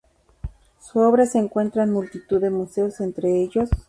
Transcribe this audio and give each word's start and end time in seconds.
Su 0.79 0.97
obra 0.97 1.27
se 1.27 1.37
encuentra 1.37 1.83
en 1.83 1.91
multitud 1.91 2.41
de 2.41 2.49
museos, 2.49 2.99
entre 3.01 3.43
ellosː 3.43 3.69